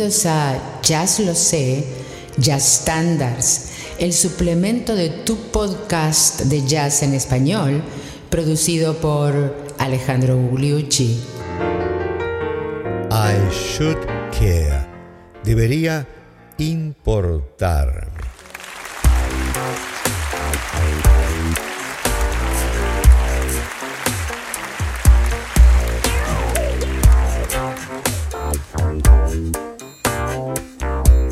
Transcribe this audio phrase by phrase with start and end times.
[0.00, 1.84] Bienvenidos a Jazz Lo Sé,
[2.38, 3.68] Jazz Standards,
[3.98, 7.82] el suplemento de tu podcast de jazz en español,
[8.30, 11.20] producido por Alejandro Gugliucci.
[13.10, 13.98] I should
[14.30, 14.86] care.
[15.44, 16.08] Debería
[16.56, 18.19] importarme.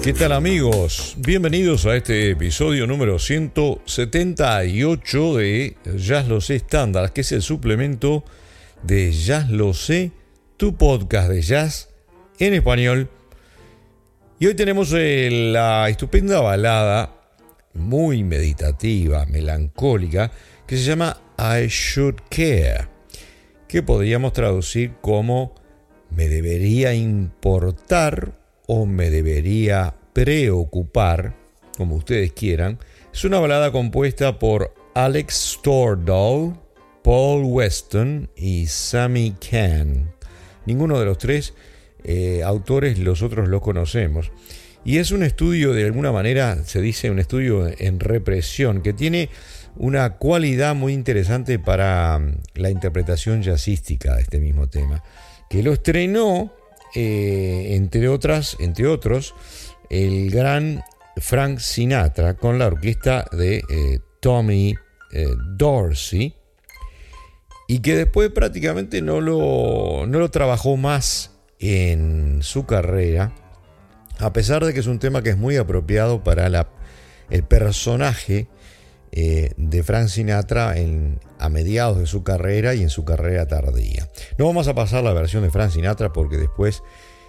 [0.03, 1.17] ¿Qué tal amigos?
[1.19, 8.23] Bienvenidos a este episodio número 178 de Jazz Lo Sé Estándar, que es el suplemento
[8.85, 10.13] de Jazz Lo Sé,
[10.57, 11.89] tu podcast de jazz
[12.39, 13.11] en español.
[14.39, 17.13] Y hoy tenemos eh, la estupenda balada,
[17.75, 20.31] muy meditativa, melancólica,
[20.65, 22.87] que se llama I Should Care,
[23.67, 25.57] que podríamos traducir como
[26.11, 28.39] me debería importar
[28.69, 31.35] o me debería preocupar,
[31.77, 32.79] como ustedes quieran,
[33.13, 36.55] es una balada compuesta por Alex Stordahl,
[37.03, 40.13] Paul Weston y Sammy Kahn.
[40.67, 41.55] Ninguno de los tres
[42.05, 44.31] eh, autores, los otros los conocemos.
[44.85, 49.31] Y es un estudio, de alguna manera, se dice un estudio en represión, que tiene
[49.77, 55.03] una cualidad muy interesante para mm, la interpretación jazzística de este mismo tema,
[55.49, 56.53] que lo estrenó,
[56.95, 59.35] eh, entre, otras, entre otros,
[59.91, 60.83] el gran
[61.17, 64.75] Frank Sinatra con la orquesta de eh, Tommy
[65.13, 65.27] eh,
[65.57, 66.35] Dorsey
[67.67, 73.35] y que después prácticamente no lo, no lo trabajó más en su carrera,
[74.19, 76.69] a pesar de que es un tema que es muy apropiado para la,
[77.31, 78.49] el personaje
[79.13, 84.09] eh, de Frank Sinatra en, a mediados de su carrera y en su carrera tardía.
[84.37, 86.83] No vamos a pasar la versión de Frank Sinatra porque después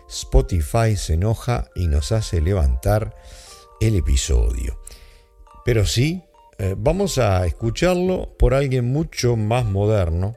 [0.10, 3.16] Spotify se enoja y nos hace levantar
[3.80, 4.80] el episodio.
[5.64, 6.24] Pero sí,
[6.58, 10.36] eh, vamos a escucharlo por alguien mucho más moderno,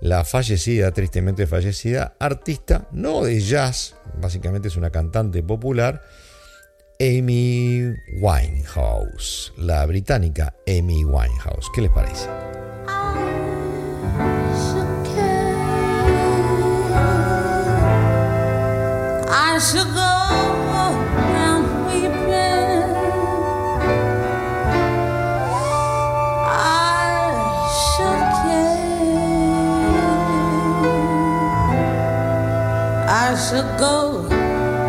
[0.00, 6.02] la fallecida, tristemente fallecida, artista, no de jazz, básicamente es una cantante popular,
[7.00, 11.68] Amy Winehouse, la británica Amy Winehouse.
[11.74, 12.28] ¿Qué les parece?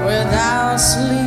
[0.06, 1.25] Without sleeping.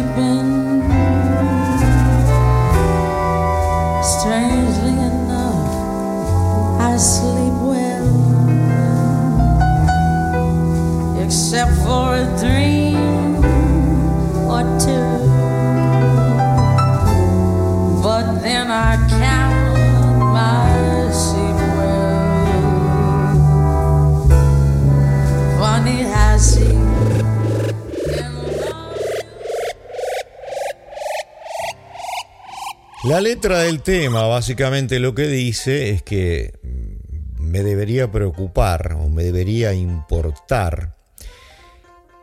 [33.04, 39.08] La letra del tema básicamente lo que dice es que mm, me debería preocupar o
[39.08, 40.96] me debería importar,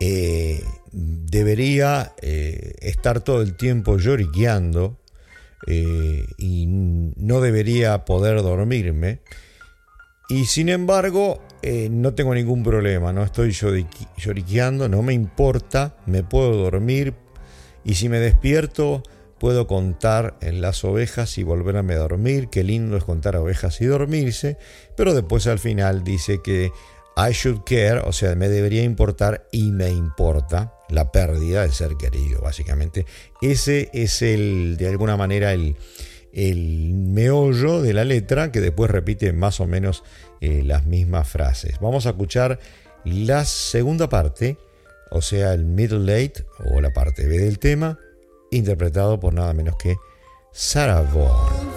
[0.02, 5.00] eh, debería eh, estar todo el tiempo lloriqueando
[5.66, 9.22] eh, y no debería poder dormirme.
[10.28, 11.42] Y sin embargo,
[11.92, 13.56] no tengo ningún problema, no estoy
[14.18, 17.14] lloriqueando, no me importa, me puedo dormir
[17.84, 19.04] y si me despierto
[19.40, 23.86] puedo contar en las ovejas y volverme a dormir, qué lindo es contar ovejas y
[23.86, 24.58] dormirse,
[24.96, 26.72] pero después al final dice que
[27.18, 31.96] I should care, o sea, me debería importar y me importa la pérdida del ser
[31.98, 33.06] querido, básicamente.
[33.42, 35.78] Ese es el, de alguna manera, el,
[36.34, 40.04] el meollo de la letra que después repite más o menos
[40.42, 41.80] eh, las mismas frases.
[41.80, 42.60] Vamos a escuchar
[43.06, 44.58] la segunda parte,
[45.10, 47.98] o sea, el middle late o la parte B del tema,
[48.56, 49.96] interpretado por nada menos que
[50.52, 51.76] Sarah Vaughan.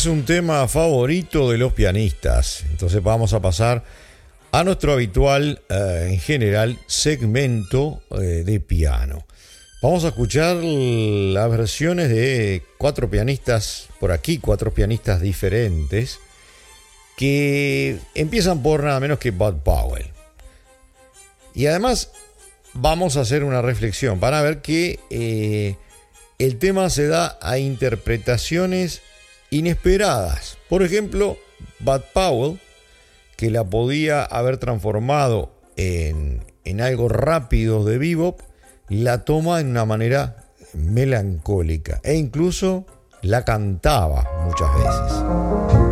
[0.00, 2.64] Es un tema favorito de los pianistas.
[2.70, 3.84] Entonces vamos a pasar
[4.50, 9.26] a nuestro habitual, eh, en general, segmento eh, de piano.
[9.82, 16.18] Vamos a escuchar las versiones de cuatro pianistas por aquí, cuatro pianistas diferentes,
[17.14, 20.06] que empiezan por nada menos que Bud Powell.
[21.54, 22.10] Y además
[22.72, 25.76] vamos a hacer una reflexión para ver que eh,
[26.38, 29.02] el tema se da a interpretaciones
[29.50, 30.58] inesperadas.
[30.68, 31.36] Por ejemplo,
[31.80, 32.60] Bud Powell,
[33.36, 38.40] que la podía haber transformado en, en algo rápido de bebop,
[38.88, 42.86] la toma de una manera melancólica e incluso
[43.22, 45.89] la cantaba muchas veces.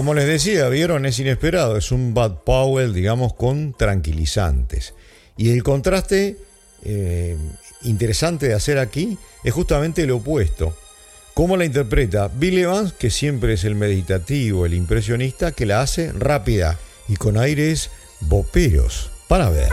[0.00, 4.94] Como les decía, vieron, es inesperado, es un Bad Powell, digamos, con tranquilizantes.
[5.36, 6.38] Y el contraste
[6.84, 7.36] eh,
[7.82, 10.74] interesante de hacer aquí es justamente lo opuesto.
[11.34, 16.12] ¿Cómo la interpreta Bill Evans, que siempre es el meditativo, el impresionista, que la hace
[16.12, 19.10] rápida y con aires boperos?
[19.28, 19.68] Para ver.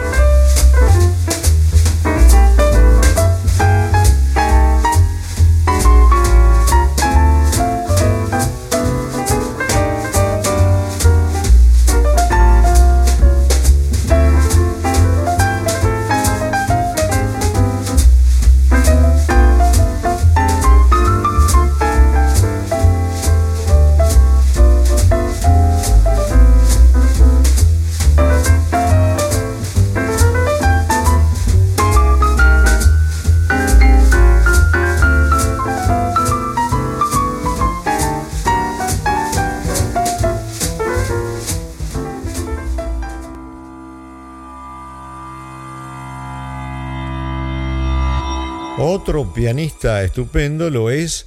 [48.79, 51.25] Otro pianista estupendo lo es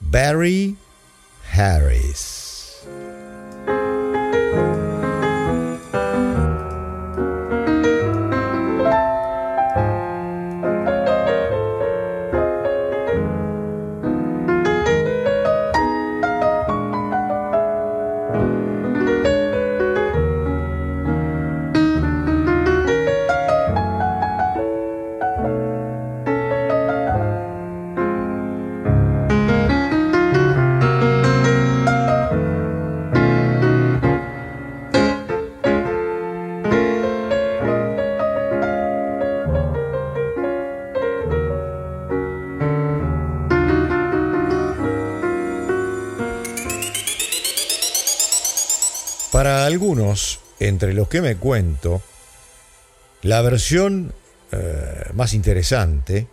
[0.00, 0.78] Barry
[1.52, 2.35] Harris.
[50.58, 52.02] Entre los que me cuento,
[53.22, 54.14] la versión
[54.52, 56.26] eh, más interesante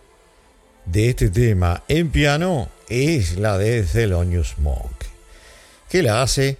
[0.86, 5.04] de este tema en piano es la de Thelonious Monk,
[5.88, 6.58] que la hace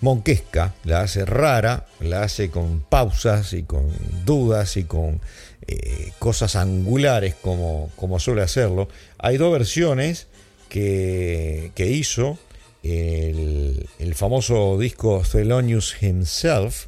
[0.00, 3.90] monquesca, la hace rara, la hace con pausas y con
[4.24, 5.20] dudas y con
[5.66, 8.88] eh, cosas angulares como, como suele hacerlo.
[9.18, 10.26] Hay dos versiones
[10.68, 12.38] que, que hizo
[12.84, 16.86] el, famoso disco Thelonious Himself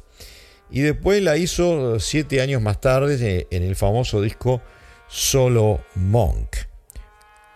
[0.69, 4.61] y después la hizo siete años más tarde en el famoso disco
[5.09, 6.55] Solo Monk.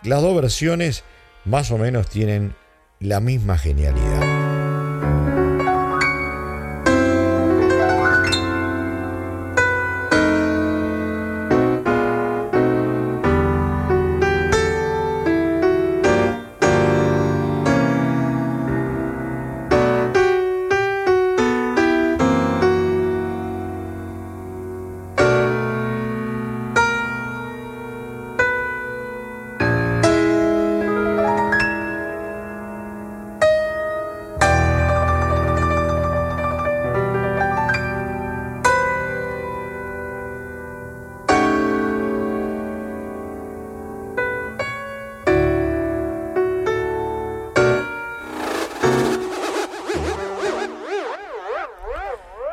[0.02, 1.04] Las dos versiones
[1.44, 2.54] más o menos tienen
[3.00, 4.41] la misma genialidad.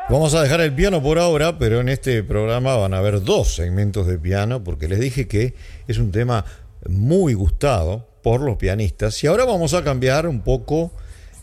[0.10, 3.54] Vamos a dejar el piano por ahora, pero en este programa van a haber dos
[3.54, 5.54] segmentos de piano, porque les dije que
[5.88, 6.46] es un tema
[6.88, 9.24] muy gustado por los pianistas.
[9.24, 10.92] Y ahora vamos a cambiar un poco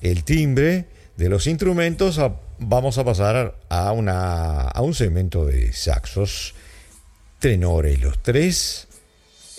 [0.01, 2.21] el timbre de los instrumentos.
[2.59, 6.53] vamos a pasar a, una, a un segmento de saxos
[7.39, 8.89] tenores, los tres,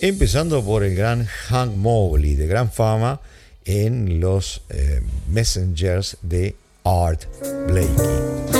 [0.00, 3.22] empezando por el gran Hank Mobley, de gran fama
[3.64, 5.00] en los eh,
[5.30, 7.24] Messengers de Art
[7.68, 8.57] Blakey.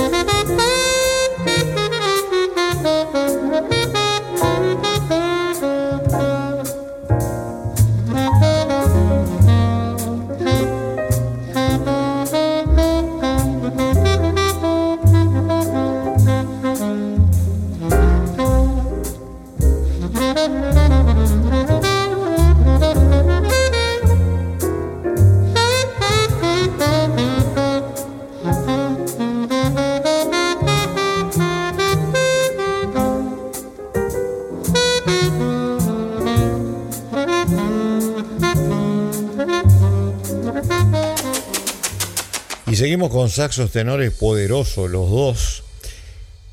[43.09, 45.63] Con saxos tenores poderosos, los dos.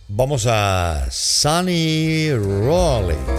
[0.08, 3.35] Vamos a Sonny Rollins.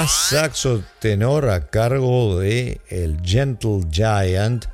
[0.00, 4.66] Más saxo tenor a cargo de el Gentle Giant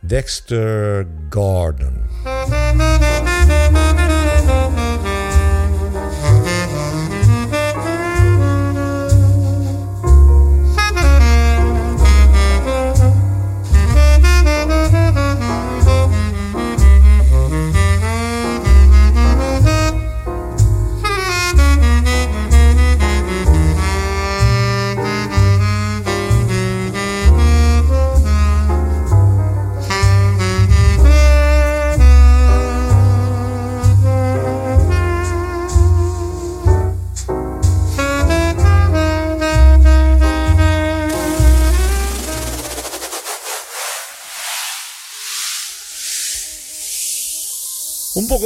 [0.00, 2.13] Dexter Gordon.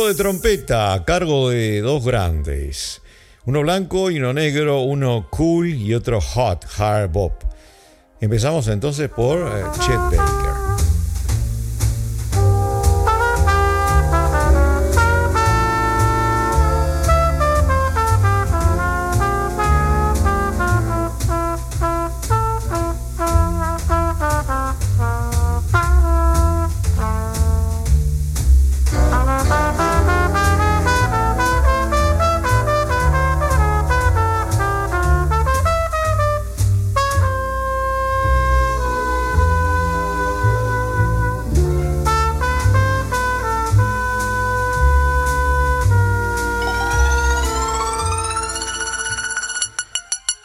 [0.09, 3.03] De trompeta a cargo de dos grandes.
[3.45, 7.43] Uno blanco y uno negro, uno cool y otro hot, hard bop.
[8.19, 10.48] Empezamos entonces por eh, Chet Baker.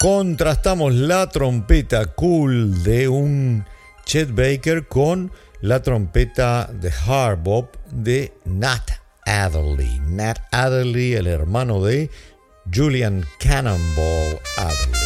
[0.04, 3.66] Contrastamos la trompeta cool de un
[4.04, 5.32] Chet Baker con
[5.62, 10.02] la trompeta de hard bop de Nat Adderley.
[10.02, 12.10] Nat Adderley, el hermano de
[12.70, 15.03] Julian Cannonball Adderley.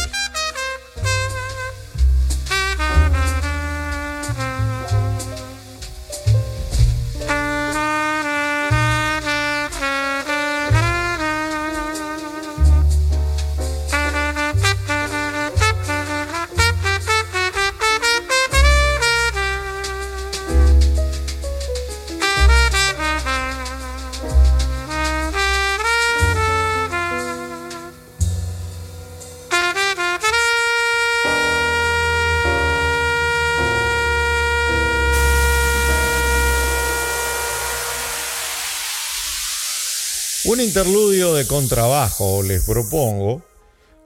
[40.58, 43.42] Un interludio de contrabajo les propongo.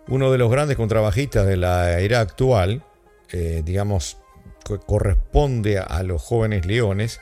[0.08, 2.84] Uno de los grandes contrabajistas de la era actual,
[3.30, 4.18] eh, digamos,
[4.62, 7.20] co- corresponde a los jóvenes leones,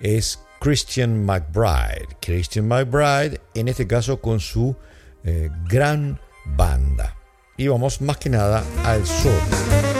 [0.00, 2.08] es Christian McBride.
[2.20, 4.74] Christian McBride, en este caso con su
[5.22, 7.16] eh, gran banda.
[7.56, 9.93] y vamos más que nada al sur.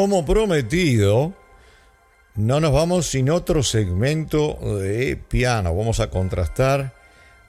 [0.00, 1.34] Como prometido,
[2.34, 5.76] no nos vamos sin otro segmento de piano.
[5.76, 6.94] Vamos a contrastar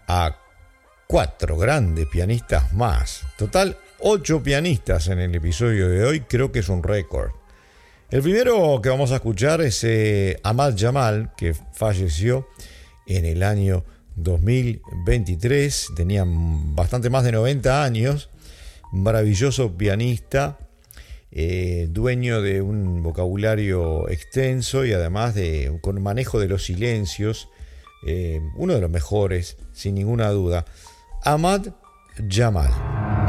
[0.05, 0.38] a
[1.08, 3.22] cuatro grandes pianistas más.
[3.38, 6.20] Total, ocho pianistas en el episodio de hoy.
[6.27, 7.31] Creo que es un récord.
[8.10, 12.50] El primero que vamos a escuchar es eh, Ahmad Jamal, que falleció
[13.08, 13.86] en el año
[14.17, 15.91] 2023.
[15.96, 18.29] Tenía bastante más de 90 años.
[18.91, 20.58] Maravilloso pianista
[21.31, 27.50] eh, dueño de un vocabulario extenso y además de con manejo de los silencios,
[28.05, 30.65] eh, uno de los mejores, sin ninguna duda,
[31.23, 31.67] Ahmad
[32.29, 33.20] Jamal.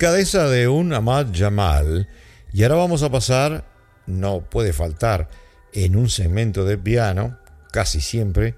[0.00, 2.08] Delicadeza de un Ahmad Jamal.
[2.54, 3.64] Y ahora vamos a pasar,
[4.06, 5.28] no puede faltar,
[5.74, 7.38] en un segmento de piano,
[7.70, 8.54] casi siempre,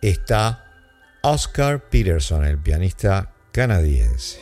[0.00, 0.64] está
[1.22, 4.40] Oscar Peterson, el pianista canadiense.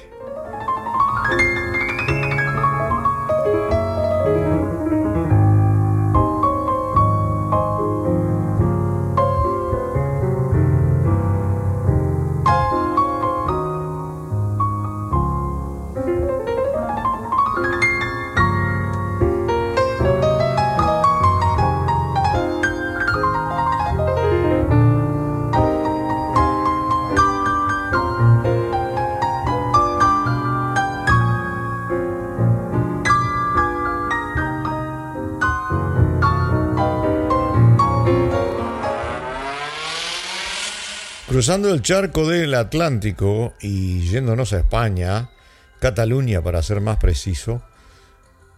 [41.40, 45.30] Cruzando el charco del Atlántico y yéndonos a España,
[45.78, 47.62] Cataluña para ser más preciso,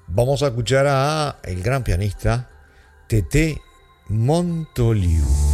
[0.09, 2.51] vamos a escuchar a el gran pianista
[3.07, 3.63] Tete
[4.09, 5.52] Montoliu.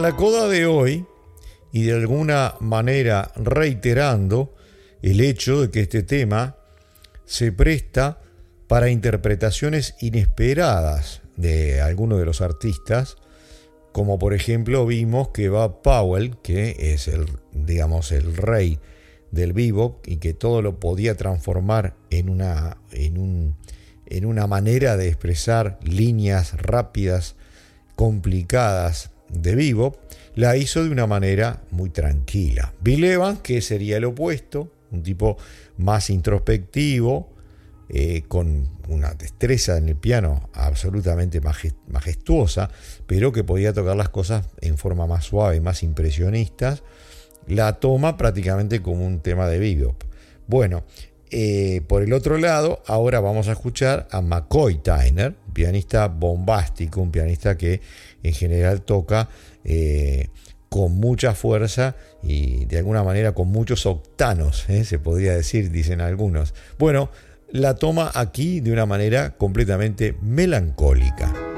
[0.00, 1.04] La coda de hoy,
[1.72, 4.54] y de alguna manera reiterando
[5.02, 6.56] el hecho de que este tema
[7.26, 8.18] se presta
[8.66, 13.16] para interpretaciones inesperadas de algunos de los artistas,
[13.92, 18.78] como por ejemplo vimos que va Powell, que es el, digamos, el rey
[19.30, 23.56] del bebop y que todo lo podía transformar en una, en un,
[24.06, 27.36] en una manera de expresar líneas rápidas,
[27.96, 29.96] complicadas de bebop,
[30.34, 32.72] la hizo de una manera muy tranquila.
[32.80, 35.36] Bill Evans, que sería el opuesto, un tipo
[35.76, 37.30] más introspectivo,
[37.88, 42.70] eh, con una destreza en el piano absolutamente majestuosa,
[43.06, 46.84] pero que podía tocar las cosas en forma más suave, más impresionistas,
[47.48, 50.04] la toma prácticamente como un tema de bebop.
[50.46, 50.84] Bueno,
[51.30, 57.10] eh, por el otro lado, ahora vamos a escuchar a McCoy Tyner, pianista bombástico, un
[57.10, 57.80] pianista que
[58.22, 59.28] en general toca
[59.64, 60.28] eh,
[60.68, 64.84] con mucha fuerza y de alguna manera con muchos octanos, ¿eh?
[64.84, 66.54] se podría decir, dicen algunos.
[66.78, 67.10] Bueno,
[67.50, 71.49] la toma aquí de una manera completamente melancólica.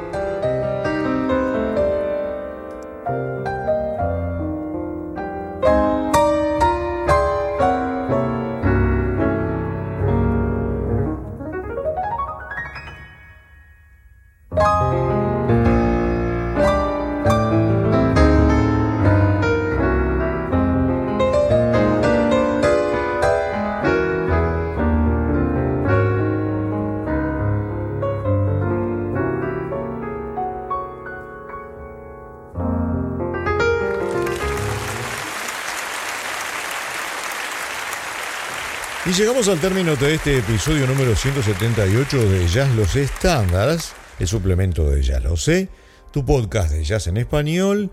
[39.04, 44.88] Y llegamos al término de este episodio número 178 de Jazz Los Estándares, el suplemento
[44.88, 45.68] de Jazz Lo Sé,
[46.12, 47.90] tu podcast de jazz en español,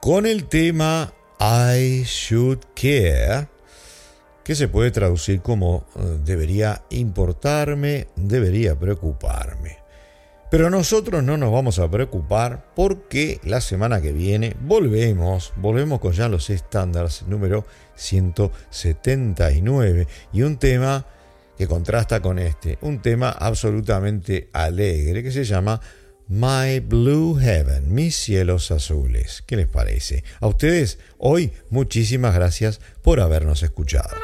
[0.00, 3.46] con el tema I Should Care,
[4.42, 9.78] que se puede traducir como eh, debería importarme, debería preocuparme.
[10.56, 16.14] Pero nosotros no nos vamos a preocupar porque la semana que viene volvemos, volvemos con
[16.14, 21.04] ya los estándares número 179 y un tema
[21.58, 25.82] que contrasta con este, un tema absolutamente alegre que se llama
[26.26, 29.44] My Blue Heaven, mis cielos azules.
[29.46, 30.24] ¿Qué les parece?
[30.40, 34.16] A ustedes hoy muchísimas gracias por habernos escuchado.